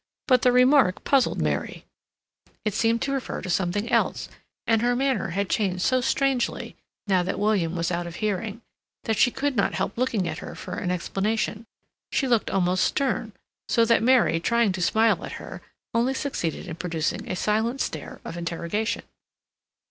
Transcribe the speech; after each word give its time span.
But 0.27 0.41
the 0.41 0.51
remark 0.51 1.03
puzzled 1.03 1.39
Mary; 1.39 1.85
it 2.65 2.73
seemed 2.73 3.03
to 3.03 3.11
refer 3.11 3.39
to 3.43 3.51
something 3.51 3.91
else; 3.91 4.29
and 4.65 4.81
her 4.81 4.95
manner 4.95 5.27
had 5.29 5.47
changed 5.47 5.83
so 5.83 6.01
strangely, 6.01 6.75
now 7.05 7.21
that 7.21 7.37
William 7.37 7.75
was 7.75 7.91
out 7.91 8.07
of 8.07 8.15
hearing, 8.15 8.63
that 9.03 9.15
she 9.15 9.29
could 9.29 9.55
not 9.55 9.75
help 9.75 9.95
looking 9.99 10.27
at 10.27 10.39
her 10.39 10.55
for 10.55 10.73
an 10.73 10.89
explanation. 10.89 11.67
She 12.11 12.27
looked 12.27 12.49
almost 12.49 12.83
stern, 12.83 13.33
so 13.69 13.85
that 13.85 14.01
Mary, 14.01 14.39
trying 14.39 14.71
to 14.71 14.81
smile 14.81 15.23
at 15.23 15.33
her, 15.33 15.61
only 15.93 16.15
succeeded 16.15 16.67
in 16.67 16.77
producing 16.77 17.29
a 17.29 17.35
silent 17.35 17.79
stare 17.79 18.19
of 18.25 18.37
interrogation. 18.37 19.03